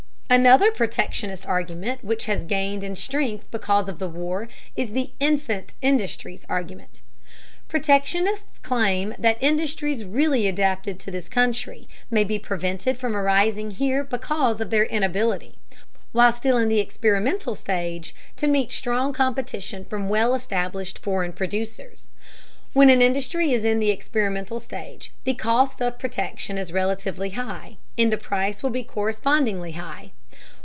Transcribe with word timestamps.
Another 0.33 0.71
protectionist 0.71 1.45
argument 1.45 2.05
which 2.05 2.23
has 2.27 2.45
gained 2.45 2.85
in 2.85 2.95
strength 2.95 3.43
because 3.51 3.89
of 3.89 3.99
the 3.99 4.07
War 4.07 4.47
is 4.77 4.91
the 4.91 5.11
"infant 5.19 5.73
industries" 5.81 6.45
argument. 6.47 7.01
Protectionists 7.67 8.57
claim 8.59 9.13
that 9.19 9.37
industries 9.43 10.05
really 10.05 10.47
adapted 10.47 11.01
to 11.01 11.11
this 11.11 11.27
country 11.27 11.85
may 12.09 12.23
be 12.23 12.39
prevented 12.39 12.97
from 12.97 13.13
arising 13.13 13.71
here 13.71 14.05
because 14.05 14.61
of 14.61 14.69
their 14.69 14.85
inability, 14.85 15.55
while 16.13 16.31
still 16.31 16.57
in 16.57 16.69
the 16.69 16.79
experimental 16.79 17.53
stage, 17.53 18.15
to 18.37 18.47
meet 18.47 18.71
strong 18.71 19.11
competition 19.11 19.83
from 19.83 20.07
well 20.07 20.33
established 20.33 20.97
foreign 20.99 21.33
producers. 21.33 22.09
When 22.71 22.89
an 22.89 23.01
industry 23.01 23.51
is 23.51 23.65
in 23.65 23.79
the 23.81 23.91
experimental 23.91 24.61
stage 24.61 25.11
the 25.25 25.33
cost 25.33 25.81
of 25.81 25.99
production 25.99 26.57
is 26.57 26.71
relatively 26.71 27.31
high, 27.31 27.75
and 27.97 28.13
the 28.13 28.17
price 28.17 28.63
will 28.63 28.69
be 28.69 28.85
correspondingly 28.85 29.73
high. 29.73 30.13